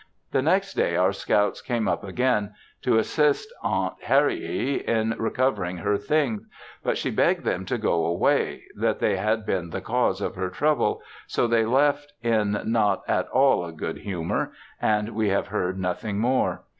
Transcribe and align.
The 0.31 0.41
next 0.41 0.73
day 0.73 0.95
our 0.95 1.11
scouts 1.13 1.61
came 1.61 1.87
up 1.87 2.03
again 2.03 2.55
to 2.81 2.97
assist 2.97 3.53
Aunt 3.61 4.01
Harrie 4.01 4.83
in 4.83 5.11
recovering 5.19 5.77
her 5.77 5.95
things; 5.95 6.41
but, 6.83 6.97
she 6.97 7.11
begged 7.11 7.43
them 7.45 7.65
to 7.65 7.77
go 7.77 8.03
away; 8.07 8.63
that 8.75 8.97
they 8.97 9.17
had 9.17 9.45
been 9.45 9.69
the 9.69 9.79
cause 9.79 10.19
of 10.19 10.33
her 10.33 10.49
trouble, 10.49 11.03
so 11.27 11.45
they 11.45 11.65
left 11.65 12.13
in 12.23 12.59
not 12.65 13.03
at 13.07 13.27
all 13.27 13.63
a 13.63 13.71
good 13.71 13.99
humor, 13.99 14.53
and 14.81 15.09
we 15.09 15.29
have 15.29 15.49
heard 15.49 15.77
nothing 15.77 16.17
more. 16.17 16.63